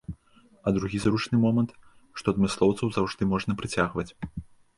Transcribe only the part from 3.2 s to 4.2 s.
можна прыцягваць.